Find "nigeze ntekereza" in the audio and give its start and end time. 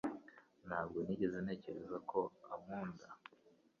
1.05-1.97